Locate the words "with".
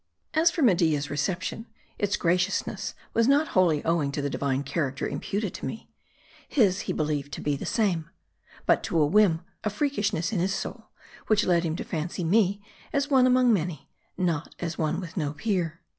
14.99-15.17